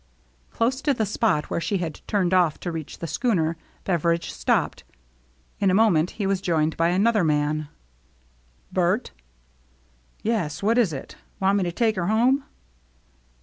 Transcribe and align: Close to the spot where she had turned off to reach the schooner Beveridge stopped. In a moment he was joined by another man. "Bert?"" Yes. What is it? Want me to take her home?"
Close 0.49 0.81
to 0.81 0.95
the 0.95 1.05
spot 1.05 1.51
where 1.51 1.61
she 1.61 1.77
had 1.77 2.01
turned 2.07 2.33
off 2.33 2.59
to 2.59 2.71
reach 2.71 2.97
the 2.97 3.05
schooner 3.05 3.55
Beveridge 3.83 4.31
stopped. 4.31 4.83
In 5.59 5.69
a 5.69 5.75
moment 5.75 6.09
he 6.17 6.25
was 6.25 6.41
joined 6.41 6.75
by 6.75 6.87
another 6.87 7.23
man. 7.23 7.67
"Bert?"" 8.73 9.11
Yes. 10.23 10.63
What 10.63 10.79
is 10.79 10.91
it? 10.91 11.17
Want 11.39 11.59
me 11.59 11.63
to 11.65 11.71
take 11.71 11.97
her 11.97 12.07
home?" 12.07 12.43